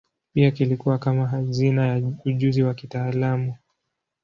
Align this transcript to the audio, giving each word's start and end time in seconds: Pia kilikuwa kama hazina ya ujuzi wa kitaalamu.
Pia 0.33 0.51
kilikuwa 0.51 0.97
kama 0.99 1.27
hazina 1.27 1.87
ya 1.87 2.01
ujuzi 2.25 2.63
wa 2.63 2.73
kitaalamu. 2.73 3.55